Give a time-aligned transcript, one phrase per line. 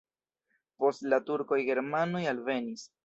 [0.83, 2.89] Post la turkoj germanoj alvenis.